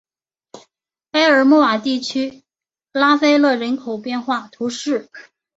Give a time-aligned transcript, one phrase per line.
[1.11, 2.41] 埃尔穆瓦地区
[2.91, 5.11] 拉塞勒人口变化图示